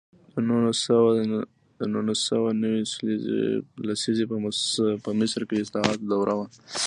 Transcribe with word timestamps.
د 1.79 1.85
نولس 1.93 2.19
سوه 2.29 2.49
نوي 2.63 2.81
لسیزه 3.87 4.25
په 5.05 5.11
مصر 5.19 5.41
کې 5.47 5.55
د 5.57 5.61
اصلاحاتو 5.65 6.05
دوره 6.11 6.33
وه. 6.37 6.47